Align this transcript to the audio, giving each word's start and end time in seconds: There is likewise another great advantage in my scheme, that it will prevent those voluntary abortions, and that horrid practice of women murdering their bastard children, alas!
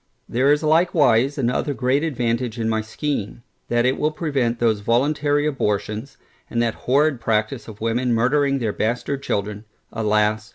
There 0.27 0.51
is 0.51 0.63
likewise 0.63 1.37
another 1.37 1.75
great 1.75 2.03
advantage 2.03 2.59
in 2.59 2.67
my 2.67 2.81
scheme, 2.81 3.43
that 3.69 3.85
it 3.85 3.99
will 3.99 4.09
prevent 4.09 4.57
those 4.57 4.79
voluntary 4.79 5.45
abortions, 5.45 6.17
and 6.49 6.59
that 6.59 6.73
horrid 6.89 7.21
practice 7.21 7.67
of 7.67 7.81
women 7.81 8.11
murdering 8.11 8.57
their 8.57 8.73
bastard 8.73 9.21
children, 9.21 9.63
alas! 9.93 10.49